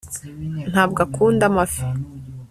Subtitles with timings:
[0.71, 1.83] ntabwo akunda amafi